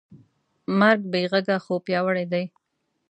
[0.79, 2.43] مرګ بېغږه خو پیاوړی دی.